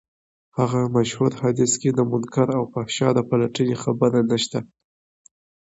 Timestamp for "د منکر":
1.93-2.47